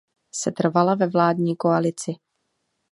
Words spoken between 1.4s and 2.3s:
koalici.